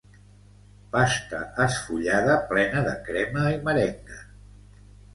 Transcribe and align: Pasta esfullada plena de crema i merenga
Pasta 0.95 1.41
esfullada 1.67 2.39
plena 2.49 2.85
de 2.91 2.97
crema 3.11 3.49
i 3.55 3.63
merenga 3.71 4.21